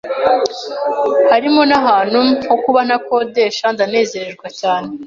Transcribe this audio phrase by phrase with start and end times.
[1.31, 2.19] harimo n’ahantu
[2.49, 4.89] ho kuba ntakodeshandanezerwa cyane